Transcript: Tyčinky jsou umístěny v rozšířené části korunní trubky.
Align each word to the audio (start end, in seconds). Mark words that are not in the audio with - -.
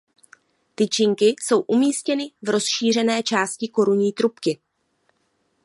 Tyčinky 0.75 1.35
jsou 1.41 1.61
umístěny 1.61 2.31
v 2.41 2.49
rozšířené 2.49 3.23
části 3.23 3.67
korunní 3.67 4.11
trubky. 4.13 4.59